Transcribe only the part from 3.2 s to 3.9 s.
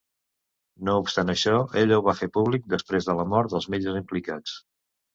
la mort dels